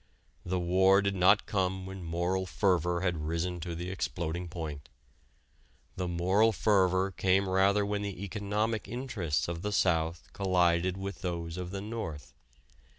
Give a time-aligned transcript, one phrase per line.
[0.43, 4.89] The war did not come when moral fervor had risen to the exploding point;
[5.95, 11.55] the moral fervor came rather when the economic interests of the South collided with those
[11.55, 12.33] of the North.